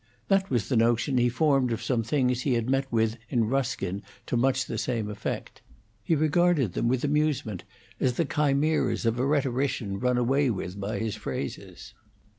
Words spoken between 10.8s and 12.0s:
his phrases.